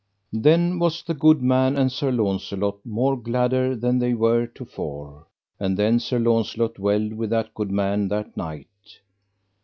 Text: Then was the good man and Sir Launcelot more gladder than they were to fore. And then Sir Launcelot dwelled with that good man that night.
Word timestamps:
Then 0.33 0.79
was 0.79 1.03
the 1.03 1.13
good 1.13 1.43
man 1.43 1.77
and 1.77 1.91
Sir 1.91 2.11
Launcelot 2.11 2.83
more 2.83 3.15
gladder 3.15 3.75
than 3.75 3.99
they 3.99 4.15
were 4.15 4.47
to 4.47 4.65
fore. 4.65 5.27
And 5.59 5.77
then 5.77 5.99
Sir 5.99 6.17
Launcelot 6.17 6.73
dwelled 6.73 7.13
with 7.13 7.29
that 7.29 7.53
good 7.53 7.69
man 7.69 8.07
that 8.07 8.35
night. 8.35 8.65